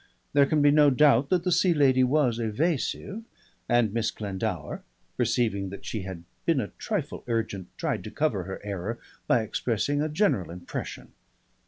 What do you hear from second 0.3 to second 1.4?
There can be no doubt